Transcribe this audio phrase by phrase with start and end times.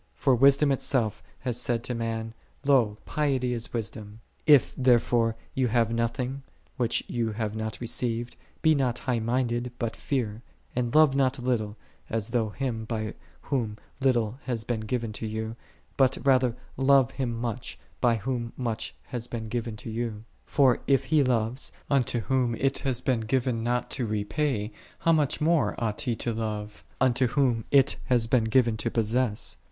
[0.15, 2.33] ""For Wisdom Itself hath said unto man,"
[2.65, 6.41] Lo, piety is wis dom!"'3 If therefore thou hast nothing,
[6.75, 10.41] which thou hast not received," Be not high minded, but fear."14
[10.75, 11.77] And love not thou little,
[12.09, 15.53] as though Him by Whom little hath been forgiven to thee;
[15.97, 20.15] but, rather, love Him much, by Whom much hath been given to thee.
[20.47, 25.39] For if he loves, unto whom it hath been given not to repay: how much
[25.39, 29.59] more ought he to love, unto whom it hath been given to possess.